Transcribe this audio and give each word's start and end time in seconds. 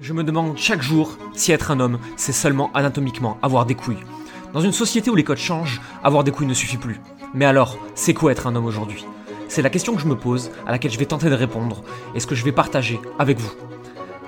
Je 0.00 0.12
me 0.12 0.22
demande 0.22 0.56
chaque 0.56 0.80
jour 0.80 1.18
si 1.34 1.50
être 1.50 1.72
un 1.72 1.80
homme, 1.80 1.98
c'est 2.16 2.32
seulement 2.32 2.70
anatomiquement 2.72 3.36
avoir 3.42 3.66
des 3.66 3.74
couilles. 3.74 4.04
Dans 4.52 4.60
une 4.60 4.72
société 4.72 5.10
où 5.10 5.16
les 5.16 5.24
codes 5.24 5.38
changent, 5.38 5.80
avoir 6.04 6.22
des 6.22 6.30
couilles 6.30 6.46
ne 6.46 6.54
suffit 6.54 6.76
plus. 6.76 7.00
Mais 7.34 7.44
alors, 7.44 7.76
c'est 7.96 8.14
quoi 8.14 8.30
être 8.30 8.46
un 8.46 8.54
homme 8.54 8.66
aujourd'hui? 8.66 9.04
C'est 9.48 9.60
la 9.60 9.70
question 9.70 9.96
que 9.96 10.00
je 10.00 10.06
me 10.06 10.16
pose, 10.16 10.52
à 10.68 10.70
laquelle 10.70 10.92
je 10.92 10.98
vais 11.00 11.06
tenter 11.06 11.28
de 11.28 11.34
répondre, 11.34 11.82
et 12.14 12.20
ce 12.20 12.28
que 12.28 12.36
je 12.36 12.44
vais 12.44 12.52
partager 12.52 13.00
avec 13.18 13.40
vous. 13.40 13.50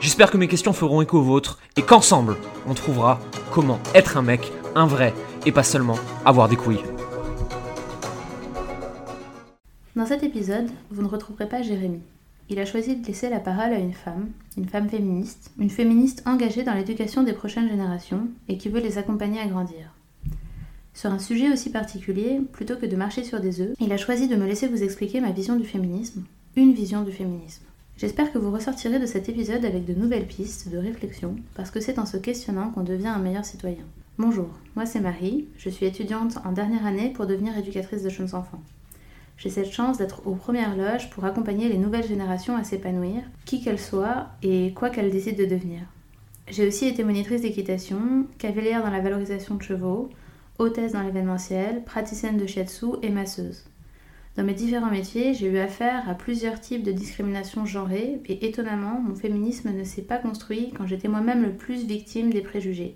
J'espère 0.01 0.33
que 0.33 0.39
mes 0.39 0.49
questions 0.49 0.73
feront 0.73 1.03
écho 1.03 1.19
aux 1.19 1.23
vôtres, 1.23 1.61
et 1.77 1.83
qu'ensemble, 1.83 2.37
on 2.67 2.75
trouvera 2.75 3.21
comment 3.53 3.79
être 3.95 4.17
un 4.17 4.23
mec, 4.23 4.53
un 4.75 4.87
vrai, 4.87 5.15
et 5.47 5.53
pas 5.53 5.63
seulement 5.63 5.99
avoir 6.25 6.49
des 6.49 6.57
couilles. 6.57 6.83
Dans 9.95 10.07
cet 10.07 10.25
épisode, 10.25 10.69
vous 10.91 11.03
ne 11.03 11.09
retrouverez 11.09 11.49
pas 11.49 11.63
Jérémy 11.63 12.01
il 12.51 12.59
a 12.59 12.67
choisi 12.67 12.97
de 12.97 13.07
laisser 13.07 13.31
la 13.31 13.39
parole 13.39 13.73
à 13.73 13.79
une 13.79 13.93
femme, 13.93 14.29
une 14.57 14.69
femme 14.69 14.89
féministe, 14.89 15.53
une 15.59 15.71
féministe 15.71 16.25
engagée 16.27 16.65
dans 16.65 16.75
l'éducation 16.75 17.23
des 17.23 17.33
prochaines 17.33 17.69
générations 17.69 18.27
et 18.49 18.59
qui 18.59 18.69
veut 18.69 18.81
les 18.81 18.99
accompagner 18.99 19.41
à 19.41 19.47
grandir. 19.47 19.95
Sur 20.93 21.13
un 21.13 21.21
sujet 21.21 21.53
aussi 21.53 21.71
particulier, 21.71 22.41
plutôt 22.53 22.77
que 22.77 22.87
de 22.87 22.97
marcher 22.97 23.23
sur 23.23 23.41
des 23.41 23.61
œufs, 23.61 23.77
il 23.79 23.93
a 23.93 23.97
choisi 23.97 24.27
de 24.27 24.35
me 24.35 24.47
laisser 24.47 24.67
vous 24.67 24.83
expliquer 24.83 25.21
ma 25.21 25.31
vision 25.31 25.55
du 25.55 25.65
féminisme, 25.65 26.25
une 26.57 26.73
vision 26.73 27.03
du 27.03 27.13
féminisme. 27.13 27.63
J'espère 27.97 28.33
que 28.33 28.39
vous 28.39 28.51
ressortirez 28.51 28.99
de 28.99 29.07
cet 29.07 29.29
épisode 29.29 29.65
avec 29.65 29.85
de 29.85 29.95
nouvelles 29.95 30.27
pistes 30.27 30.69
de 30.71 30.79
réflexion, 30.79 31.37
parce 31.55 31.71
que 31.71 31.81
c'est 31.81 32.01
en 32.01 32.07
se 32.07 32.17
questionnant 32.17 32.71
qu'on 32.71 32.83
devient 32.83 33.09
un 33.09 33.21
meilleur 33.21 33.45
citoyen. 33.45 33.85
Bonjour, 34.19 34.49
moi 34.75 34.87
c'est 34.87 35.01
Marie, 35.01 35.47
je 35.57 35.71
suis 35.71 35.87
étudiante 35.87 36.39
en 36.45 36.51
dernière 36.51 36.85
année 36.85 37.11
pour 37.11 37.27
devenir 37.27 37.57
éducatrice 37.57 38.03
de 38.03 38.11
jeunes 38.11 38.35
enfants. 38.35 38.61
J'ai 39.41 39.49
cette 39.49 39.73
chance 39.73 39.97
d'être 39.97 40.27
aux 40.27 40.35
premières 40.35 40.77
loges 40.77 41.09
pour 41.09 41.25
accompagner 41.25 41.71
les 41.71 41.79
nouvelles 41.79 42.07
générations 42.07 42.57
à 42.57 42.63
s'épanouir, 42.63 43.23
qui 43.47 43.63
qu'elles 43.63 43.81
soient 43.81 44.27
et 44.43 44.75
quoi 44.75 44.91
qu'elles 44.91 45.11
décident 45.11 45.39
de 45.39 45.49
devenir. 45.49 45.81
J'ai 46.51 46.69
aussi 46.69 46.87
été 46.87 47.05
monitrice 47.05 47.41
d'équitation, 47.41 48.27
cavalière 48.37 48.83
dans 48.83 48.91
la 48.91 49.01
valorisation 49.01 49.55
de 49.55 49.63
chevaux, 49.63 50.11
hôtesse 50.59 50.93
dans 50.93 51.03
l'événementiel, 51.03 51.85
praticienne 51.85 52.37
de 52.37 52.47
shiatsu 52.47 52.97
et 53.01 53.09
masseuse. 53.09 53.65
Dans 54.37 54.45
mes 54.45 54.53
différents 54.53 54.91
métiers, 54.91 55.33
j'ai 55.33 55.47
eu 55.47 55.57
affaire 55.57 56.07
à 56.07 56.15
plusieurs 56.15 56.61
types 56.61 56.83
de 56.83 56.93
discrimination 56.93 57.65
genrée 57.65 58.21
et 58.27 58.47
étonnamment, 58.47 59.01
mon 59.01 59.15
féminisme 59.15 59.73
ne 59.73 59.85
s'est 59.85 60.03
pas 60.03 60.19
construit 60.19 60.71
quand 60.77 60.87
j'étais 60.87 61.09
moi-même 61.09 61.43
le 61.43 61.55
plus 61.55 61.87
victime 61.87 62.31
des 62.31 62.43
préjugés, 62.43 62.95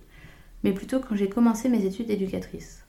mais 0.62 0.72
plutôt 0.72 1.00
quand 1.00 1.16
j'ai 1.16 1.30
commencé 1.30 1.70
mes 1.70 1.86
études 1.86 2.08
d'éducatrice. 2.08 2.83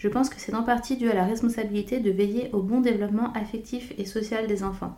Je 0.00 0.08
pense 0.08 0.30
que 0.30 0.40
c'est 0.40 0.54
en 0.54 0.62
partie 0.62 0.96
dû 0.96 1.10
à 1.10 1.14
la 1.14 1.26
responsabilité 1.26 2.00
de 2.00 2.10
veiller 2.10 2.48
au 2.54 2.62
bon 2.62 2.80
développement 2.80 3.34
affectif 3.34 3.92
et 3.98 4.06
social 4.06 4.46
des 4.46 4.64
enfants. 4.64 4.96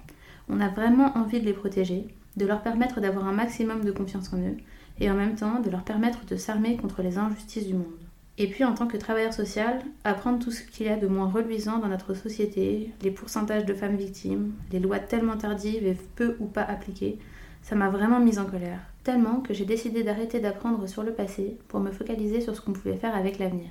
On 0.49 0.61
a 0.61 0.69
vraiment 0.69 1.19
envie 1.19 1.41
de 1.41 1.45
les 1.45 1.53
protéger, 1.53 2.07
de 2.37 2.47
leur 2.47 2.63
permettre 2.63 3.01
d'avoir 3.01 3.27
un 3.27 3.33
maximum 3.33 3.85
de 3.85 3.91
confiance 3.91 4.33
en 4.33 4.39
eux, 4.39 4.57
et 5.01 5.11
en 5.11 5.15
même 5.15 5.35
temps 5.35 5.59
de 5.59 5.71
leur 5.71 5.83
permettre 5.83 6.25
de 6.27 6.37
s'armer 6.37 6.77
contre 6.77 7.03
les 7.03 7.19
injustices 7.19 7.67
du 7.67 7.75
monde. 7.75 7.99
Et 8.39 8.47
puis 8.47 8.63
en 8.63 8.75
tant 8.75 8.87
que 8.87 8.97
travailleur 8.97 9.33
social, 9.33 9.81
apprendre 10.05 10.39
tout 10.39 10.53
ce 10.53 10.63
qu'il 10.63 10.87
y 10.87 10.89
a 10.89 10.97
de 10.97 11.09
moins 11.09 11.29
reluisant 11.29 11.79
dans 11.79 11.89
notre 11.89 12.15
société, 12.15 12.93
les 13.03 13.11
pourcentages 13.11 13.67
de 13.67 13.75
femmes 13.75 13.97
victimes, 13.97 14.53
les 14.71 14.79
lois 14.79 15.01
tellement 15.01 15.37
tardives 15.37 15.85
et 15.85 15.97
peu 16.15 16.37
ou 16.39 16.47
pas 16.47 16.63
appliquées, 16.63 17.19
ça 17.61 17.75
m'a 17.75 17.91
vraiment 17.91 18.21
mise 18.21 18.39
en 18.39 18.47
colère. 18.47 18.79
Tellement 19.03 19.41
que 19.41 19.53
j'ai 19.53 19.65
décidé 19.65 20.05
d'arrêter 20.05 20.39
d'apprendre 20.39 20.87
sur 20.87 21.03
le 21.03 21.13
passé 21.13 21.59
pour 21.67 21.81
me 21.81 21.91
focaliser 21.91 22.41
sur 22.41 22.55
ce 22.55 22.61
qu'on 22.61 22.73
pouvait 22.73 22.97
faire 22.99 23.17
avec 23.17 23.41
l'avenir. 23.41 23.71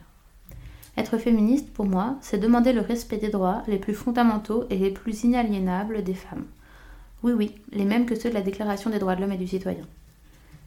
Être 0.97 1.17
féministe, 1.17 1.71
pour 1.73 1.85
moi, 1.85 2.17
c'est 2.21 2.37
demander 2.37 2.73
le 2.73 2.81
respect 2.81 3.17
des 3.17 3.29
droits 3.29 3.63
les 3.67 3.77
plus 3.77 3.93
fondamentaux 3.93 4.65
et 4.69 4.77
les 4.77 4.91
plus 4.91 5.23
inaliénables 5.23 6.03
des 6.03 6.13
femmes. 6.13 6.45
Oui, 7.23 7.33
oui, 7.33 7.55
les 7.71 7.85
mêmes 7.85 8.05
que 8.05 8.15
ceux 8.15 8.29
de 8.29 8.33
la 8.33 8.41
Déclaration 8.41 8.89
des 8.89 8.99
droits 8.99 9.15
de 9.15 9.21
l'homme 9.21 9.31
et 9.31 9.37
du 9.37 9.47
citoyen. 9.47 9.85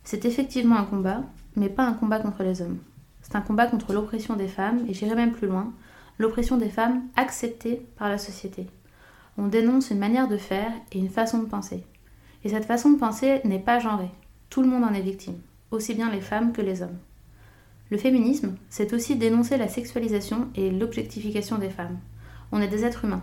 C'est 0.03 0.25
effectivement 0.25 0.77
un 0.77 0.85
combat, 0.85 1.23
mais 1.57 1.69
pas 1.69 1.85
un 1.85 1.95
combat 1.95 2.21
contre 2.21 2.43
les 2.43 2.63
hommes. 2.63 2.79
C'est 3.23 3.37
un 3.37 3.41
combat 3.41 3.67
contre 3.67 3.93
l'oppression 3.93 4.37
des 4.37 4.49
femmes, 4.49 4.85
et 4.89 4.95
j'irai 4.95 5.15
même 5.15 5.33
plus 5.33 5.49
loin, 5.49 5.73
l'oppression 6.19 6.57
des 6.57 6.69
femmes 6.69 7.03
acceptée 7.17 7.87
par 7.99 8.09
la 8.09 8.19
société. 8.19 8.67
On 9.37 9.49
dénonce 9.49 9.91
une 9.91 9.99
manière 9.99 10.29
de 10.29 10.37
faire 10.37 10.71
et 10.93 10.99
une 10.99 11.09
façon 11.09 11.39
de 11.39 11.47
penser. 11.47 11.85
Et 12.45 12.51
cette 12.51 12.67
façon 12.67 12.91
de 12.91 12.99
penser 12.99 13.41
n'est 13.45 13.59
pas 13.59 13.79
genrée. 13.79 14.11
Tout 14.49 14.63
le 14.63 14.69
monde 14.69 14.85
en 14.85 14.95
est 14.95 15.01
victime, 15.01 15.41
aussi 15.71 15.95
bien 15.95 16.11
les 16.11 16.21
femmes 16.21 16.53
que 16.53 16.63
les 16.63 16.83
hommes. 16.83 16.99
Le 17.91 17.99
féminisme, 17.99 18.57
c'est 18.71 18.93
aussi 18.95 19.17
dénoncer 19.17 19.57
la 19.57 19.69
sexualisation 19.69 20.49
et 20.55 20.71
l'objectification 20.71 21.59
des 21.59 21.71
femmes. 21.71 21.99
On 22.51 22.61
est 22.61 22.69
des 22.69 22.85
êtres 22.85 23.05
humains. 23.05 23.23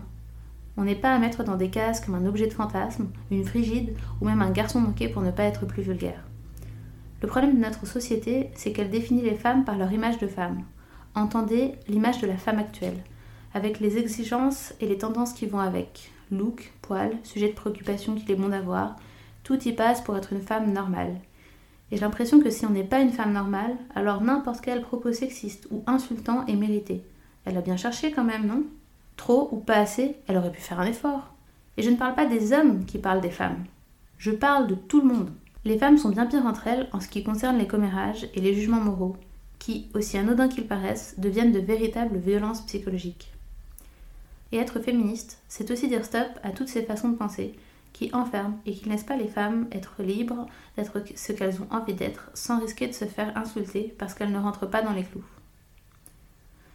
On 0.76 0.84
n'est 0.84 0.94
pas 0.94 1.14
à 1.14 1.18
mettre 1.18 1.44
dans 1.44 1.56
des 1.56 1.68
cases 1.68 2.00
comme 2.00 2.14
un 2.14 2.26
objet 2.26 2.46
de 2.46 2.52
fantasme, 2.52 3.08
une 3.30 3.44
frigide 3.44 3.94
ou 4.20 4.26
même 4.26 4.40
un 4.40 4.50
garçon 4.50 4.80
manqué 4.80 5.08
pour 5.08 5.22
ne 5.22 5.30
pas 5.30 5.44
être 5.44 5.66
plus 5.66 5.82
vulgaire. 5.82 6.24
Le 7.20 7.28
problème 7.28 7.54
de 7.54 7.60
notre 7.60 7.86
société, 7.86 8.50
c'est 8.54 8.72
qu'elle 8.72 8.90
définit 8.90 9.22
les 9.22 9.34
femmes 9.34 9.64
par 9.64 9.76
leur 9.76 9.92
image 9.92 10.18
de 10.18 10.26
femme. 10.26 10.62
Entendez 11.14 11.74
l'image 11.88 12.20
de 12.20 12.26
la 12.26 12.36
femme 12.36 12.58
actuelle, 12.58 13.02
avec 13.54 13.80
les 13.80 13.98
exigences 13.98 14.74
et 14.80 14.86
les 14.86 14.98
tendances 14.98 15.32
qui 15.32 15.46
vont 15.46 15.60
avec. 15.60 16.10
Look, 16.30 16.72
poil, 16.82 17.12
sujet 17.22 17.48
de 17.48 17.54
préoccupation 17.54 18.14
qu'il 18.14 18.30
est 18.30 18.36
bon 18.36 18.48
d'avoir, 18.48 18.96
tout 19.44 19.60
y 19.68 19.72
passe 19.72 20.00
pour 20.00 20.16
être 20.16 20.32
une 20.32 20.40
femme 20.40 20.72
normale. 20.72 21.16
Et 21.92 21.96
j'ai 21.96 22.00
l'impression 22.00 22.40
que 22.40 22.48
si 22.48 22.64
on 22.64 22.70
n'est 22.70 22.84
pas 22.84 23.00
une 23.00 23.12
femme 23.12 23.34
normale, 23.34 23.76
alors 23.94 24.22
n'importe 24.22 24.62
quel 24.62 24.80
propos 24.80 25.12
sexiste 25.12 25.68
ou 25.70 25.82
insultant 25.86 26.46
est 26.46 26.56
mérité. 26.56 27.02
Elle 27.44 27.58
a 27.58 27.60
bien 27.60 27.76
cherché 27.76 28.10
quand 28.12 28.24
même, 28.24 28.46
non? 28.46 28.64
Trop 29.18 29.50
ou 29.52 29.58
pas 29.58 29.76
assez, 29.76 30.16
elle 30.26 30.38
aurait 30.38 30.50
pu 30.50 30.62
faire 30.62 30.80
un 30.80 30.86
effort. 30.86 31.34
Et 31.76 31.82
je 31.82 31.90
ne 31.90 31.96
parle 31.96 32.14
pas 32.14 32.24
des 32.24 32.54
hommes 32.54 32.86
qui 32.86 32.96
parlent 32.96 33.20
des 33.20 33.30
femmes. 33.30 33.62
Je 34.16 34.30
parle 34.30 34.68
de 34.68 34.74
tout 34.74 35.02
le 35.02 35.06
monde. 35.06 35.30
Les 35.66 35.76
femmes 35.76 35.98
sont 35.98 36.08
bien 36.08 36.24
pires 36.24 36.46
entre 36.46 36.66
elles 36.66 36.88
en 36.92 37.00
ce 37.00 37.08
qui 37.08 37.22
concerne 37.22 37.58
les 37.58 37.66
commérages 37.66 38.26
et 38.34 38.40
les 38.40 38.54
jugements 38.54 38.80
moraux, 38.80 39.16
qui, 39.58 39.88
aussi 39.92 40.16
anodins 40.16 40.48
qu'ils 40.48 40.66
paraissent, 40.66 41.16
deviennent 41.18 41.52
de 41.52 41.60
véritables 41.60 42.16
violences 42.16 42.62
psychologiques. 42.62 43.30
Et 44.50 44.56
être 44.56 44.80
féministe, 44.80 45.42
c'est 45.46 45.70
aussi 45.70 45.88
dire 45.88 46.06
stop 46.06 46.28
à 46.42 46.52
toutes 46.52 46.68
ces 46.68 46.84
façons 46.84 47.10
de 47.10 47.16
penser, 47.16 47.54
qui 47.92 48.10
enferment 48.12 48.58
et 48.66 48.74
qui 48.74 48.86
ne 48.86 48.92
laissent 48.94 49.04
pas 49.04 49.16
les 49.16 49.28
femmes 49.28 49.66
être 49.72 50.02
libres 50.02 50.46
d'être 50.76 51.02
ce 51.14 51.32
qu'elles 51.32 51.60
ont 51.60 51.68
envie 51.70 51.94
d'être 51.94 52.30
sans 52.34 52.60
risquer 52.60 52.86
de 52.86 52.92
se 52.92 53.04
faire 53.04 53.36
insulter 53.36 53.94
parce 53.98 54.14
qu'elles 54.14 54.32
ne 54.32 54.38
rentrent 54.38 54.66
pas 54.68 54.82
dans 54.82 54.92
les 54.92 55.04
clous. 55.04 55.24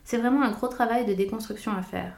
C'est 0.04 0.18
vraiment 0.18 0.44
un 0.44 0.52
gros 0.52 0.68
travail 0.68 1.06
de 1.06 1.14
déconstruction 1.14 1.74
à 1.74 1.82
faire. 1.82 2.14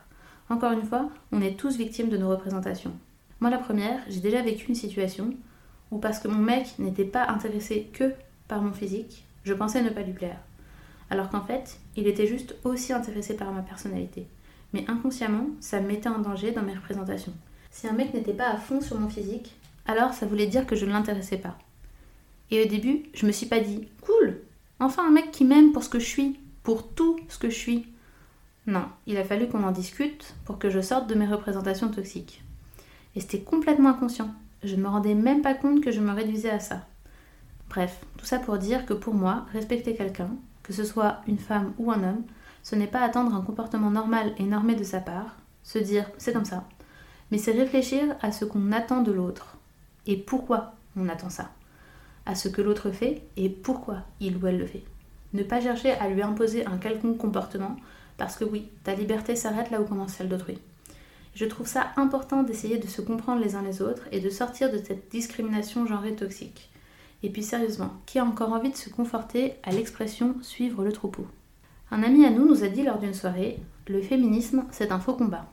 Encore 0.50 0.72
une 0.72 0.84
fois, 0.86 1.10
on 1.32 1.42
est 1.42 1.58
tous 1.58 1.78
victimes 1.78 2.10
de 2.10 2.18
nos 2.18 2.30
représentations. 2.30 2.94
Moi 3.40 3.50
la 3.50 3.58
première, 3.58 4.02
j'ai 4.10 4.20
déjà 4.20 4.42
vécu 4.42 4.68
une 4.68 4.76
situation 4.76 5.34
où 5.92 5.98
parce 5.98 6.20
que 6.20 6.28
mon 6.28 6.40
mec 6.40 6.78
n'était 6.78 7.06
pas 7.06 7.28
intéressé 7.28 7.90
que 7.94 8.14
par 8.48 8.62
mon 8.62 8.74
physique, 8.74 9.26
je 9.44 9.54
pensais 9.54 9.82
ne 9.82 9.90
pas 9.90 10.02
lui 10.02 10.14
plaire. 10.14 10.40
Alors 11.10 11.30
qu'en 11.30 11.42
fait, 11.42 11.80
il 11.96 12.08
était 12.08 12.28
juste 12.28 12.56
aussi 12.64 12.94
intéressé 12.94 13.36
par 13.36 13.52
ma 13.52 13.62
personnalité. 13.62 14.28
Mais 14.74 14.86
inconsciemment, 14.88 15.48
ça 15.60 15.80
me 15.80 15.88
mettait 15.88 16.10
en 16.10 16.20
danger 16.20 16.52
dans 16.52 16.62
mes 16.62 16.76
représentations. 16.76 17.34
Si 17.72 17.88
un 17.88 17.94
mec 17.94 18.14
n'était 18.14 18.34
pas 18.34 18.50
à 18.50 18.58
fond 18.58 18.82
sur 18.82 19.00
mon 19.00 19.10
physique, 19.10 19.56
alors 19.86 20.14
ça 20.14 20.26
voulait 20.26 20.48
dire 20.48 20.66
que 20.66 20.76
je 20.76 20.86
ne 20.86 20.92
l'intéressais 20.92 21.38
pas. 21.38 21.58
Et 22.52 22.64
au 22.64 22.68
début, 22.68 23.04
je 23.14 23.26
me 23.26 23.32
suis 23.32 23.46
pas 23.46 23.60
dit 23.60 23.88
cool, 24.02 24.42
enfin 24.80 25.08
un 25.08 25.12
mec 25.12 25.32
qui 25.32 25.46
m'aime 25.46 25.72
pour 25.72 25.84
ce 25.84 25.90
que 25.90 26.00
je 26.00 26.06
suis, 26.06 26.40
pour 26.64 26.88
tout 26.88 27.20
ce 27.30 27.38
que 27.38 27.50
je 27.50 27.56
suis. 27.56 27.88
Non, 28.66 28.86
il 29.08 29.18
a 29.18 29.24
fallu 29.24 29.48
qu'on 29.48 29.64
en 29.64 29.72
discute 29.72 30.34
pour 30.46 30.60
que 30.60 30.70
je 30.70 30.82
sorte 30.82 31.08
de 31.08 31.16
mes 31.16 31.28
représentations 31.28 31.90
toxiques. 31.90 32.44
Et 33.16 33.22
c'était 33.22 33.42
complètement 33.42 33.90
inconscient. 33.90 34.30
Je 34.64 34.76
ne 34.76 34.82
me 34.82 34.88
rendais 34.88 35.16
même 35.16 35.42
pas 35.42 35.54
compte 35.54 35.82
que 35.82 35.92
je 35.92 36.02
me 36.02 36.12
réduisais 36.12 36.50
à 36.50 36.60
ça. 36.60 36.86
Bref, 37.70 38.02
tout 38.18 38.26
ça 38.26 38.40
pour 38.40 38.58
dire 38.58 38.86
que 38.86 38.94
pour 38.94 39.14
moi, 39.14 39.46
respecter 39.54 39.96
quelqu'un, 39.96 40.30
que 40.64 40.74
ce 40.74 40.84
soit 40.84 41.22
une 41.28 41.38
femme 41.38 41.74
ou 41.78 41.92
un 41.92 42.04
homme, 42.04 42.24
ce 42.64 42.76
n'est 42.76 42.88
pas 42.88 43.02
attendre 43.02 43.34
un 43.34 43.42
comportement 43.42 43.90
normal 43.90 44.34
et 44.38 44.44
normé 44.44 44.76
de 44.76 44.84
sa 44.84 45.00
part, 45.00 45.38
se 45.64 45.80
dire 45.80 46.10
c'est 46.18 46.34
comme 46.34 46.46
ça, 46.46 46.68
mais 47.32 47.38
c'est 47.38 47.52
réfléchir 47.52 48.16
à 48.22 48.32
ce 48.32 48.46
qu'on 48.46 48.72
attend 48.72 49.02
de 49.02 49.12
l'autre 49.12 49.58
et 50.08 50.18
pourquoi 50.18 50.74
on 50.98 51.10
attend 51.10 51.30
ça, 51.30 51.50
à 52.26 52.36
ce 52.36 52.50
que 52.50 52.62
l'autre 52.62 52.92
fait 52.92 53.22
et 53.38 53.50
pourquoi 53.50 53.98
il 54.20 54.38
ou 54.38 54.48
elle 54.48 54.58
le 54.58 54.66
fait. 54.66 54.84
Ne 55.34 55.44
pas 55.44 55.62
chercher 55.62 55.92
à 55.92 56.10
lui 56.10 56.22
imposer 56.22 56.66
un 56.66 56.78
quelconque 56.78 57.18
comportement 57.18 57.76
parce 58.18 58.36
que 58.36 58.44
oui, 58.44 58.68
ta 58.84 58.96
liberté 58.96 59.36
s'arrête 59.36 59.72
là 59.72 59.82
où 59.82 59.86
commence 59.86 60.14
celle 60.14 60.30
d'autrui. 60.30 60.58
Je 61.36 61.46
trouve 61.46 61.68
ça 61.68 61.92
important 61.96 62.44
d'essayer 62.44 62.78
de 62.78 62.88
se 62.88 63.02
comprendre 63.02 63.42
les 63.42 63.56
uns 63.56 63.62
les 63.62 63.82
autres 63.82 64.08
et 64.12 64.20
de 64.20 64.30
sortir 64.30 64.72
de 64.72 64.78
cette 64.78 65.10
discrimination 65.10 65.86
genrée 65.86 66.16
toxique. 66.16 66.70
Et 67.22 67.30
puis 67.30 67.44
sérieusement, 67.44 67.94
qui 68.06 68.20
a 68.20 68.26
encore 68.26 68.52
envie 68.52 68.72
de 68.72 68.76
se 68.76 68.90
conforter 68.90 69.54
à 69.64 69.72
l'expression 69.72 70.36
suivre 70.42 70.84
le 70.84 70.92
troupeau? 70.92 71.28
Un 71.92 72.04
ami 72.04 72.26
à 72.26 72.30
nous 72.30 72.48
nous 72.48 72.64
a 72.64 72.68
dit 72.68 72.84
lors 72.84 73.00
d'une 73.00 73.14
soirée 73.14 73.60
Le 73.88 74.02
féminisme, 74.02 74.66
c'est 74.72 74.92
un 74.92 75.00
faux 75.00 75.14
combat. 75.14 75.46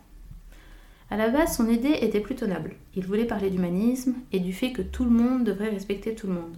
À 1.08 1.16
la 1.16 1.28
base, 1.28 1.56
son 1.56 1.68
idée 1.68 1.98
était 2.00 2.20
plutôt 2.20 2.46
noble. 2.46 2.74
Il 2.94 3.06
voulait 3.06 3.26
parler 3.26 3.50
d'humanisme 3.50 4.14
et 4.32 4.40
du 4.40 4.52
fait 4.52 4.72
que 4.72 4.82
tout 4.82 5.04
le 5.04 5.10
monde 5.10 5.44
devrait 5.44 5.70
respecter 5.70 6.14
tout 6.14 6.26
le 6.26 6.34
monde. 6.34 6.56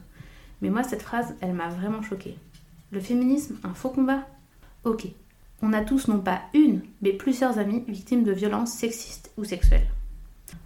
Mais 0.63 0.71
moi, 0.71 0.83
cette 0.83 1.03
phrase, 1.03 1.35
elle 1.41 1.53
m'a 1.53 1.69
vraiment 1.69 2.03
choquée. 2.03 2.37
Le 2.91 3.01
féminisme, 3.01 3.59
un 3.63 3.75
faux 3.75 3.91
combat? 3.91 4.27
Ok. 4.85 5.07
On 5.61 5.73
a 5.73 5.83
tous 5.83 6.09
non 6.09 6.21
pas 6.21 6.41
une, 6.55 6.81
mais 7.03 7.13
plusieurs 7.13 7.59
amis 7.59 7.85
victimes 7.87 8.25
de 8.25 8.33
violences 8.33 8.73
sexistes 8.73 9.33
ou 9.37 9.45
sexuelles. 9.45 9.89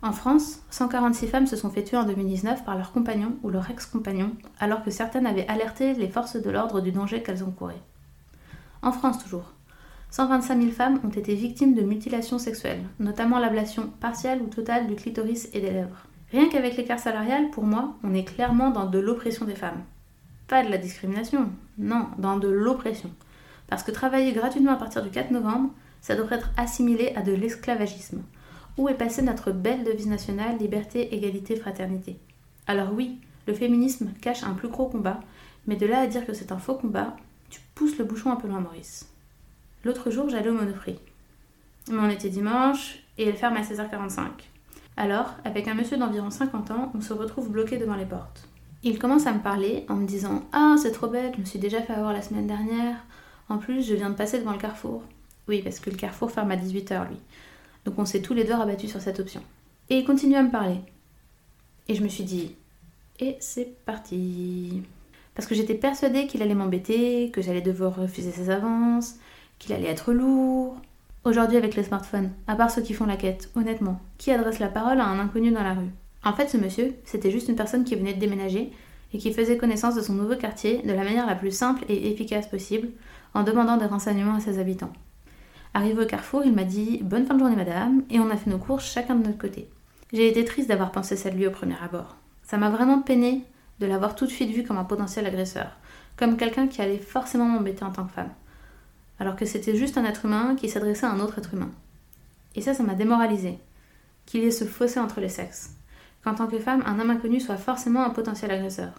En 0.03 0.13
France, 0.13 0.61
146 0.71 1.27
femmes 1.27 1.47
se 1.47 1.57
sont 1.57 1.71
fait 1.71 1.83
tuer 1.83 1.97
en 1.97 2.05
2019 2.05 2.65
par 2.65 2.77
leur 2.77 2.93
compagnon 2.93 3.37
ou 3.43 3.51
leur 3.51 3.69
ex-compagnon, 3.69 4.33
alors 4.61 4.85
que 4.85 4.91
certaines 4.91 5.27
avaient 5.27 5.49
alerté 5.49 5.95
les 5.95 6.09
forces 6.09 6.37
de 6.37 6.51
l'ordre 6.51 6.81
du 6.81 6.93
danger 6.93 7.23
qu'elles 7.23 7.43
encouraient. 7.43 7.83
En 8.83 8.93
France 8.93 9.23
toujours, 9.23 9.53
125 10.13 10.61
000 10.61 10.73
femmes 10.73 11.01
ont 11.05 11.09
été 11.09 11.35
victimes 11.35 11.75
de 11.75 11.81
mutilations 11.81 12.39
sexuelles, 12.39 12.85
notamment 12.99 13.39
l'ablation 13.39 13.89
partielle 13.99 14.43
ou 14.43 14.47
totale 14.47 14.87
du 14.87 14.95
clitoris 14.95 15.49
et 15.55 15.61
des 15.61 15.71
lèvres. 15.71 16.07
Rien 16.31 16.51
qu'avec 16.51 16.77
l'écart 16.77 16.99
salarial, 16.99 17.49
pour 17.49 17.65
moi, 17.65 17.95
on 18.05 18.13
est 18.13 18.25
clairement 18.25 18.69
dans 18.69 18.85
de 18.85 18.99
l'oppression 18.99 19.47
des 19.47 19.55
femmes. 19.55 19.83
Pas 20.49 20.63
de 20.63 20.71
la 20.71 20.77
discrimination, 20.77 21.49
non, 21.79 22.09
dans 22.19 22.37
de 22.37 22.49
l'oppression. 22.49 23.11
Parce 23.69 23.83
que 23.83 23.91
travailler 23.91 24.33
gratuitement 24.33 24.73
à 24.73 24.77
partir 24.77 25.03
du 25.03 25.09
4 25.09 25.31
novembre, 25.31 25.71
ça 26.03 26.15
devrait 26.15 26.37
être 26.37 26.51
assimilé 26.59 27.15
à 27.17 27.23
de 27.23 27.33
l'esclavagisme. 27.33 28.21
Où 28.77 28.91
est 28.91 28.95
passée 28.95 29.23
notre 29.23 29.51
belle 29.51 29.83
devise 29.83 30.09
nationale 30.09 30.59
liberté, 30.59 31.15
égalité, 31.15 31.57
fraternité? 31.57 32.19
Alors 32.67 32.93
oui, 32.93 33.19
le 33.47 33.55
féminisme 33.55 34.11
cache 34.21 34.45
un 34.45 34.53
plus 34.53 34.69
gros 34.69 34.89
combat, 34.89 35.21
mais 35.67 35.77
de 35.77 35.87
là 35.87 36.01
à 36.01 36.07
dire 36.07 36.27
que 36.27 36.35
c'est 36.35 36.53
un 36.53 36.59
faux 36.59 36.75
combat, 36.75 37.17
tu 37.49 37.63
pousses 37.75 37.97
le 37.97 38.05
bouchon 38.05 38.31
un 38.31 38.37
peu 38.37 38.47
loin, 38.47 38.61
Maurice. 38.61 39.12
L'autre 39.85 40.11
jour, 40.11 40.29
j'allais 40.29 40.51
au 40.51 40.55
Monoprix. 40.55 40.99
Mais 41.91 41.99
on 41.99 42.11
était 42.11 42.29
dimanche 42.29 42.99
et 43.19 43.27
elle 43.27 43.37
ferme 43.37 43.57
à 43.57 43.63
16h45. 43.63 44.29
Alors, 44.97 45.35
avec 45.45 45.69
un 45.69 45.75
monsieur 45.75 45.97
d'environ 45.97 46.31
50 46.31 46.71
ans, 46.71 46.93
on 46.95 47.01
se 47.01 47.13
retrouve 47.13 47.51
bloqué 47.51 47.79
devant 47.79 47.97
les 47.97 48.05
portes. 48.05 48.49
Il 48.85 48.99
commence 48.99 49.27
à 49.27 49.33
me 49.33 49.41
parler 49.41 49.87
en 49.89 49.95
me 49.95 50.07
disant 50.07 50.43
Ah, 50.53 50.77
c'est 50.81 50.93
trop 50.93 51.07
bête, 51.09 51.35
je 51.37 51.41
me 51.41 51.47
suis 51.47 51.59
déjà 51.59 51.81
fait 51.83 51.93
avoir 51.93 52.13
la 52.13 52.23
semaine 52.23 52.47
dernière. 52.47 52.97
En 53.49 53.59
plus, 53.59 53.87
je 53.87 53.95
viens 53.95 54.11
de 54.11 54.15
passer 54.15 54.39
devant 54.39 54.53
le 54.53 54.59
carrefour. 54.59 55.03
Oui, 55.49 55.63
parce 55.63 55.81
que 55.81 55.91
le 55.91 55.97
carrefour 55.97 56.31
ferme 56.31 56.51
à 56.51 56.57
18h, 56.57 57.09
lui. 57.09 57.19
Donc 57.85 57.99
on 57.99 58.05
s'est 58.05 58.23
tous 58.23 58.35
les 58.35 58.45
deux 58.45 58.55
rabattus 58.55 58.91
sur 58.91 59.01
cette 59.01 59.21
option. 59.21 59.43
Et 59.91 59.99
il 59.99 60.05
continue 60.05 60.37
à 60.37 60.43
me 60.43 60.51
parler. 60.51 60.79
Et 61.89 61.95
je 61.95 62.03
me 62.03 62.09
suis 62.09 62.25
dit 62.25 62.55
Et 63.19 63.37
c'est 63.41 63.85
parti. 63.85 64.83
Parce 65.35 65.49
que 65.49 65.55
j'étais 65.55 65.75
persuadée 65.75 66.27
qu'il 66.27 66.43
allait 66.43 66.55
m'embêter, 66.55 67.31
que 67.31 67.41
j'allais 67.41 67.63
devoir 67.63 67.97
refuser 67.97 68.31
ses 68.31 68.51
avances, 68.51 69.17
qu'il 69.63 69.73
allait 69.75 69.89
être 69.89 70.13
lourd. 70.13 70.77
Aujourd'hui, 71.25 71.57
avec 71.57 71.77
les 71.77 71.85
smartphones, 71.85 72.33
à 72.49 72.57
part 72.57 72.71
ceux 72.71 72.83
qui 72.83 72.95
font 72.95 73.07
la 73.07 73.17
quête, 73.17 73.49
honnêtement, 73.55 74.01
qui 74.19 74.33
adresse 74.33 74.59
la 74.59 74.69
parole 74.69 75.01
à 75.01 75.07
un 75.07 75.21
inconnu 75.21 75.53
dans 75.53 75.63
la 75.63 75.75
rue? 75.75 75.91
En 76.25 76.33
fait, 76.33 76.49
ce 76.49 76.57
monsieur, 76.57 76.95
c'était 77.05 77.31
juste 77.31 77.49
une 77.49 77.55
personne 77.55 77.85
qui 77.85 77.95
venait 77.95 78.15
de 78.15 78.19
déménager 78.19 78.73
et 79.13 79.19
qui 79.19 79.33
faisait 79.33 79.57
connaissance 79.57 79.95
de 79.95 80.01
son 80.01 80.15
nouveau 80.15 80.35
quartier 80.35 80.83
de 80.83 80.93
la 80.93 81.05
manière 81.05 81.27
la 81.27 81.37
plus 81.37 81.53
simple 81.53 81.85
et 81.89 82.11
efficace 82.11 82.49
possible, 82.49 82.89
en 83.35 83.45
demandant 83.45 83.77
des 83.77 83.87
renseignements 83.87 84.35
à 84.35 84.41
ses 84.41 84.59
habitants. 84.59 84.93
Arrivé 85.75 86.03
au 86.03 86.07
carrefour, 86.07 86.43
il 86.45 86.53
m'a 86.53 86.65
dit 86.65 86.99
Bonne 87.03 87.25
fin 87.25 87.35
de 87.35 87.39
journée, 87.39 87.57
madame, 87.57 88.03
et 88.11 88.19
on 88.19 88.31
a 88.31 88.37
fait 88.37 88.51
nos 88.51 88.59
courses 88.59 88.91
chacun 88.93 89.15
de 89.15 89.25
notre 89.25 89.39
côté. 89.39 89.71
J'ai 90.13 90.29
été 90.29 90.45
triste 90.45 90.69
d'avoir 90.69 90.91
pensé 90.91 91.17
ça 91.17 91.31
de 91.31 91.37
lui 91.37 91.47
au 91.47 91.51
premier 91.51 91.77
abord. 91.83 92.17
Ça 92.43 92.59
m'a 92.59 92.69
vraiment 92.69 93.01
peiné 93.01 93.45
de 93.79 93.87
l'avoir 93.87 94.17
tout 94.17 94.27
de 94.27 94.31
suite 94.31 94.51
vu 94.51 94.65
comme 94.65 94.77
un 94.77 94.85
potentiel 94.85 95.25
agresseur, 95.25 95.77
comme 96.17 96.37
quelqu'un 96.37 96.67
qui 96.67 96.83
allait 96.83 96.99
forcément 96.99 97.47
m'embêter 97.47 97.85
en 97.85 97.91
tant 97.93 98.05
que 98.05 98.13
femme 98.13 98.31
alors 99.23 99.37
que 99.37 99.47
c'était 99.47 99.77
juste 99.77 99.99
un 99.99 100.05
être 100.05 100.25
humain 100.25 100.57
qui 100.57 100.69
s'adressait 100.69 101.07
à 101.07 101.13
un 101.13 101.21
autre 101.21 101.39
être 101.39 101.55
humain. 101.55 101.71
Et 102.57 102.61
ça, 102.61 102.75
ça 102.75 102.83
m'a 102.83 102.95
démoralisé. 102.95 103.57
Qu'il 104.27 104.43
y 104.43 104.47
ait 104.47 104.51
ce 104.51 104.65
fossé 104.65 104.99
entre 104.99 105.21
les 105.21 105.29
sexes. 105.29 105.77
Qu'en 106.25 106.35
tant 106.35 106.49
que 106.49 106.59
femme, 106.59 106.83
un 106.87 106.99
homme 106.99 107.11
inconnu 107.11 107.39
soit 107.39 107.57
forcément 107.57 108.03
un 108.05 108.11
potentiel 108.11 108.51
agresseur. 108.51 108.91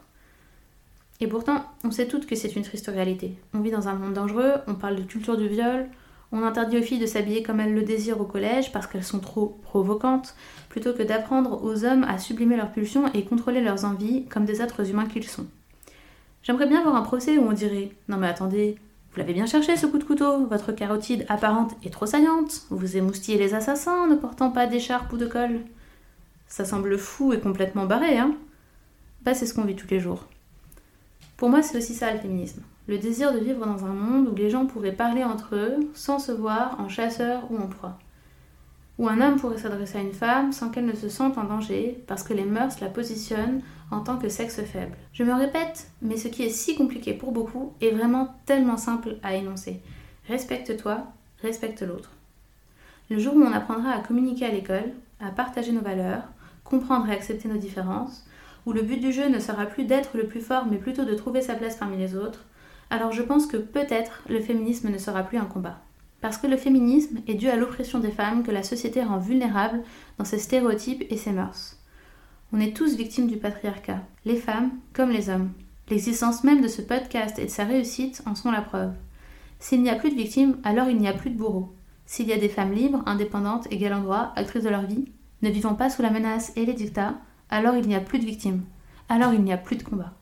Et 1.19 1.27
pourtant, 1.27 1.65
on 1.83 1.91
sait 1.91 2.07
toutes 2.07 2.25
que 2.25 2.37
c'est 2.37 2.55
une 2.55 2.63
triste 2.63 2.87
réalité. 2.87 3.37
On 3.53 3.59
vit 3.59 3.69
dans 3.69 3.89
un 3.89 3.95
monde 3.95 4.13
dangereux, 4.13 4.53
on 4.65 4.75
parle 4.75 4.95
de 4.95 5.03
culture 5.03 5.35
du 5.35 5.49
viol, 5.49 5.89
on 6.31 6.41
interdit 6.43 6.77
aux 6.77 6.83
filles 6.83 6.99
de 6.99 7.05
s'habiller 7.05 7.43
comme 7.43 7.59
elles 7.59 7.75
le 7.75 7.83
désirent 7.83 8.21
au 8.21 8.25
collège 8.25 8.71
parce 8.71 8.87
qu'elles 8.87 9.03
sont 9.03 9.19
trop 9.19 9.59
provocantes, 9.63 10.35
plutôt 10.69 10.93
que 10.93 11.03
d'apprendre 11.03 11.65
aux 11.65 11.83
hommes 11.83 12.05
à 12.05 12.17
sublimer 12.17 12.55
leurs 12.55 12.71
pulsions 12.71 13.11
et 13.13 13.25
contrôler 13.25 13.59
leurs 13.59 13.83
envies 13.83 14.25
comme 14.27 14.45
des 14.45 14.61
êtres 14.61 14.89
humains 14.89 15.05
qu'ils 15.05 15.27
sont. 15.27 15.47
J'aimerais 16.43 16.67
bien 16.67 16.81
voir 16.81 16.95
un 16.95 17.01
procès 17.01 17.37
où 17.37 17.43
on 17.43 17.51
dirait 17.51 17.91
Non 18.07 18.15
mais 18.15 18.27
attendez, 18.27 18.77
vous 19.13 19.19
l'avez 19.19 19.33
bien 19.33 19.45
cherché 19.45 19.77
ce 19.77 19.85
coup 19.85 19.99
de 19.99 20.03
couteau, 20.03 20.47
votre 20.47 20.71
carotide 20.71 21.23
apparente 21.29 21.75
est 21.83 21.91
trop 21.91 22.07
saillante, 22.07 22.63
vous 22.71 22.97
émoustillez 22.97 23.37
les 23.37 23.53
assassins 23.53 24.07
ne 24.07 24.15
portant 24.15 24.49
pas 24.49 24.65
d'écharpe 24.65 25.13
ou 25.13 25.17
de 25.17 25.27
colle. 25.27 25.59
Ça 26.47 26.65
semble 26.65 26.97
fou 26.97 27.31
et 27.31 27.39
complètement 27.39 27.85
barré, 27.85 28.17
hein. 28.17 28.33
Bah 29.21 29.35
c'est 29.35 29.45
ce 29.45 29.53
qu'on 29.53 29.65
vit 29.65 29.75
tous 29.75 29.89
les 29.91 29.99
jours. 29.99 30.25
Pour 31.37 31.49
moi 31.49 31.61
c'est 31.61 31.77
aussi 31.77 31.93
ça 31.93 32.11
le 32.11 32.19
féminisme, 32.19 32.63
le 32.87 32.97
désir 32.97 33.31
de 33.31 33.37
vivre 33.37 33.63
dans 33.63 33.85
un 33.85 33.93
monde 33.93 34.29
où 34.29 34.35
les 34.35 34.49
gens 34.49 34.65
pourraient 34.65 34.91
parler 34.91 35.23
entre 35.23 35.55
eux 35.55 35.77
sans 35.93 36.17
se 36.17 36.31
voir 36.31 36.79
en 36.79 36.89
chasseur 36.89 37.43
ou 37.51 37.57
en 37.57 37.67
proie 37.67 37.99
où 38.99 39.07
un 39.07 39.21
homme 39.21 39.39
pourrait 39.39 39.57
s'adresser 39.57 39.97
à 39.97 40.01
une 40.01 40.13
femme 40.13 40.51
sans 40.51 40.69
qu'elle 40.69 40.85
ne 40.85 40.95
se 40.95 41.09
sente 41.09 41.37
en 41.37 41.45
danger 41.45 42.03
parce 42.07 42.23
que 42.23 42.33
les 42.33 42.45
mœurs 42.45 42.79
la 42.79 42.89
positionnent 42.89 43.61
en 43.91 44.01
tant 44.01 44.17
que 44.17 44.29
sexe 44.29 44.61
faible. 44.63 44.97
Je 45.13 45.23
me 45.23 45.33
répète, 45.33 45.87
mais 46.01 46.17
ce 46.17 46.27
qui 46.27 46.43
est 46.43 46.49
si 46.49 46.75
compliqué 46.75 47.13
pour 47.13 47.31
beaucoup 47.31 47.73
est 47.81 47.91
vraiment 47.91 48.35
tellement 48.45 48.77
simple 48.77 49.17
à 49.23 49.35
énoncer. 49.35 49.81
Respecte-toi, 50.27 51.05
respecte 51.41 51.81
l'autre. 51.81 52.11
Le 53.09 53.19
jour 53.19 53.35
où 53.35 53.41
on 53.41 53.51
apprendra 53.51 53.91
à 53.91 53.99
communiquer 53.99 54.45
à 54.45 54.51
l'école, 54.51 54.91
à 55.19 55.29
partager 55.29 55.71
nos 55.71 55.81
valeurs, 55.81 56.23
comprendre 56.63 57.09
et 57.09 57.13
accepter 57.13 57.47
nos 57.47 57.57
différences, 57.57 58.25
où 58.65 58.73
le 58.73 58.81
but 58.81 58.99
du 58.99 59.11
jeu 59.11 59.27
ne 59.27 59.39
sera 59.39 59.65
plus 59.65 59.83
d'être 59.83 60.15
le 60.15 60.25
plus 60.25 60.39
fort 60.39 60.65
mais 60.69 60.77
plutôt 60.77 61.03
de 61.03 61.13
trouver 61.13 61.41
sa 61.41 61.55
place 61.55 61.75
parmi 61.75 61.97
les 61.97 62.15
autres, 62.15 62.45
alors 62.89 63.11
je 63.11 63.21
pense 63.21 63.47
que 63.47 63.57
peut-être 63.57 64.21
le 64.29 64.39
féminisme 64.39 64.89
ne 64.89 64.97
sera 64.97 65.23
plus 65.23 65.37
un 65.37 65.45
combat. 65.45 65.79
Parce 66.23 66.37
que 66.37 66.47
le 66.47 66.55
féminisme 66.55 67.17
est 67.27 67.33
dû 67.33 67.49
à 67.49 67.57
l'oppression 67.57 67.99
des 67.99 68.09
femmes 68.09 68.43
que 68.43 68.51
la 68.51 68.63
société 68.63 69.03
rend 69.03 69.17
vulnérables 69.17 69.83
dans 70.17 70.23
ses 70.23 70.39
stéréotypes 70.39 71.03
et 71.09 71.17
ses 71.17 71.33
mœurs. 71.33 71.77
On 72.53 72.61
est 72.61 72.73
tous 72.73 72.95
victimes 72.95 73.27
du 73.27 73.35
patriarcat, 73.35 73.99
les 74.23 74.37
femmes 74.37 74.71
comme 74.93 75.09
les 75.09 75.27
hommes. 75.27 75.51
L'existence 75.89 76.45
même 76.45 76.61
de 76.61 76.69
ce 76.69 76.81
podcast 76.81 77.39
et 77.39 77.45
de 77.47 77.49
sa 77.49 77.65
réussite 77.65 78.23
en 78.25 78.35
sont 78.35 78.51
la 78.51 78.61
preuve. 78.61 78.93
S'il 79.59 79.81
n'y 79.81 79.89
a 79.89 79.95
plus 79.95 80.11
de 80.11 80.15
victimes, 80.15 80.59
alors 80.63 80.87
il 80.87 80.95
n'y 80.95 81.09
a 81.09 81.13
plus 81.13 81.29
de 81.29 81.37
bourreaux. 81.37 81.73
S'il 82.05 82.29
y 82.29 82.33
a 82.33 82.39
des 82.39 82.47
femmes 82.47 82.71
libres, 82.71 83.03
indépendantes, 83.05 83.67
égales 83.69 83.95
en 83.95 84.01
droit, 84.01 84.31
actrices 84.37 84.63
de 84.63 84.69
leur 84.69 84.83
vie, 84.83 85.11
ne 85.41 85.49
vivant 85.49 85.75
pas 85.75 85.89
sous 85.89 86.03
la 86.03 86.09
menace 86.09 86.53
et 86.55 86.65
les 86.65 86.71
dictats, 86.71 87.15
alors 87.49 87.75
il 87.75 87.85
n'y 87.85 87.95
a 87.95 87.99
plus 87.99 88.19
de 88.19 88.25
victimes. 88.25 88.63
Alors 89.09 89.33
il 89.33 89.43
n'y 89.43 89.51
a 89.51 89.57
plus 89.57 89.75
de 89.75 89.83
combat. 89.83 90.13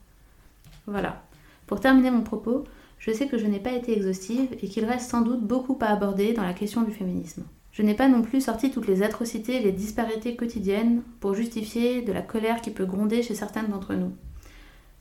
Voilà. 0.88 1.22
Pour 1.68 1.80
terminer 1.80 2.10
mon 2.10 2.22
propos, 2.22 2.64
je 3.02 3.12
sais 3.12 3.28
que 3.28 3.40
je 3.40 3.48
n'ai 3.48 3.60
pas 3.60 3.72
été 3.72 3.98
exhaustive 3.98 4.56
et 4.62 4.68
qu'il 4.68 4.86
reste 4.86 5.10
sans 5.10 5.22
doute 5.22 5.42
beaucoup 5.42 5.78
à 5.82 5.88
aborder 5.88 6.34
dans 6.34 6.44
la 6.44 6.54
question 6.54 6.84
du 6.84 6.92
féminisme. 6.92 7.44
Je 7.72 7.82
n'ai 7.82 7.96
pas 7.96 8.08
non 8.08 8.22
plus 8.22 8.42
sorti 8.42 8.70
toutes 8.70 8.88
les 8.88 9.02
atrocités 9.02 9.56
et 9.56 9.64
les 9.64 9.72
disparités 9.72 10.36
quotidiennes 10.36 11.02
pour 11.20 11.34
justifier 11.34 12.04
de 12.04 12.12
la 12.12 12.22
colère 12.22 12.62
qui 12.62 12.70
peut 12.70 12.86
gronder 12.86 13.24
chez 13.24 13.34
certaines 13.34 13.70
d'entre 13.70 13.96
nous. 13.96 14.12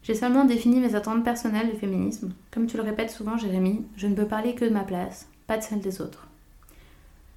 J'ai 0.02 0.14
seulement 0.14 0.47
défini 0.47 0.81
mes 0.81 0.94
attentes 0.94 1.25
personnelles 1.25 1.70
du 1.70 1.76
féminisme. 1.76 2.32
Comme 2.50 2.66
tu 2.66 2.78
le 2.78 2.83
répètes 2.83 3.11
souvent, 3.11 3.37
Jérémy, 3.37 3.85
je 3.97 4.07
ne 4.07 4.14
peux 4.14 4.26
parler 4.26 4.54
que 4.54 4.64
de 4.64 4.71
ma 4.71 4.85
place, 4.85 5.28
pas 5.47 5.59
de 5.59 5.62
celle 5.62 5.80
des 5.80 6.00
autres. 6.00 6.26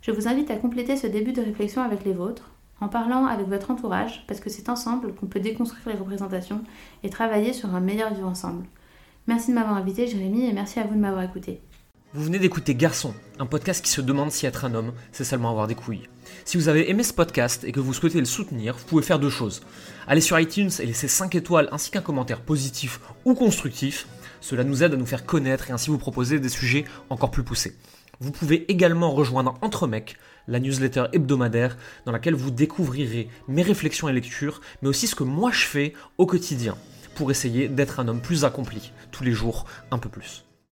Je 0.02 0.12
vous 0.12 0.30
invite 0.30 0.50
à 0.50 0.56
compléter 0.56 0.96
ce 0.96 1.08
début 1.08 1.34
de 1.34 1.42
réflexion 1.42 1.82
avec 1.82 2.06
les 2.06 2.14
vôtres, 2.14 2.52
en 2.80 2.88
parlant 2.88 3.26
avec 3.26 3.48
votre 3.48 3.70
entourage, 3.70 4.24
parce 4.28 4.40
que 4.40 4.50
c'est 4.50 4.70
ensemble 4.70 5.14
qu'on 5.14 5.26
peut 5.26 5.42
déconstruire 5.42 5.90
les 5.90 6.00
représentations 6.00 6.62
et 7.04 7.10
travailler 7.10 7.52
sur 7.52 7.76
un 7.76 7.82
meilleur 7.82 8.14
vivre 8.14 8.30
ensemble. 8.30 8.66
Merci 9.26 9.52
de 9.52 9.56
m'avoir 9.56 9.78
invité, 9.78 10.06
Jérémy, 10.06 10.50
et 10.50 10.54
merci 10.54 10.82
à 10.82 10.84
vous 10.84 10.96
de 10.96 11.00
m'avoir 11.00 11.24
écouté. 11.24 11.62
Vous 12.14 12.26
venez 12.26 12.40
d'écouter 12.40 12.76
Garçon, 12.76 13.14
un 13.40 13.46
podcast 13.46 13.84
qui 13.84 13.90
se 13.90 14.02
demande 14.02 14.32
si 14.32 14.46
être 14.46 14.66
un 14.66 14.76
homme, 14.76 14.92
c'est 15.14 15.24
seulement 15.24 15.50
avoir 15.50 15.66
des 15.66 15.76
couilles. 15.76 16.10
Si 16.44 16.58
vous 16.58 16.68
avez 16.68 16.90
aimé 16.90 17.04
ce 17.04 17.14
podcast 17.14 17.64
et 17.64 17.72
que 17.72 17.80
vous 17.80 17.94
souhaitez 17.94 18.20
le 18.20 18.26
soutenir, 18.26 18.76
vous 18.76 18.84
pouvez 18.84 19.02
faire 19.02 19.20
deux 19.20 19.30
choses. 19.30 19.62
Allez 20.08 20.20
sur 20.20 20.38
iTunes 20.38 20.70
et 20.80 20.86
laissez 20.86 21.08
5 21.08 21.36
étoiles 21.36 21.70
ainsi 21.72 21.90
qu'un 21.90 22.02
commentaire 22.02 22.42
positif 22.42 23.00
ou 23.24 23.34
constructif. 23.34 24.08
Cela 24.42 24.66
nous 24.66 24.84
aide 24.84 24.94
à 24.94 24.98
nous 24.98 25.06
faire 25.06 25.26
connaître 25.26 25.70
et 25.70 25.74
ainsi 25.74 25.90
vous 25.90 25.98
proposer 25.98 26.42
des 26.42 26.50
sujets 26.50 26.84
encore 27.10 27.32
plus 27.32 27.44
poussés. 27.44 27.78
Vous 28.20 28.32
pouvez 28.32 28.70
également 28.70 29.12
rejoindre 29.12 29.58
Entre 29.62 29.88
Mecs, 29.88 30.18
la 30.50 30.60
newsletter 30.60 31.06
hebdomadaire 31.14 31.78
dans 32.06 32.12
laquelle 32.12 32.36
vous 32.36 32.52
découvrirez 32.52 33.30
mes 33.48 33.64
réflexions 33.64 34.10
et 34.10 34.14
lectures, 34.14 34.60
mais 34.82 34.90
aussi 34.90 35.08
ce 35.08 35.16
que 35.16 35.24
moi 35.24 35.52
je 35.52 35.66
fais 35.66 35.94
au 36.18 36.26
quotidien 36.26 36.76
pour 37.16 37.32
essayer 37.32 37.68
d'être 37.68 38.00
un 38.00 38.08
homme 38.08 38.22
plus 38.22 38.46
accompli, 38.46 38.92
tous 39.12 39.24
les 39.24 39.32
jours 39.32 39.66
un 39.92 39.98
peu 39.98 40.10
plus. 40.10 40.46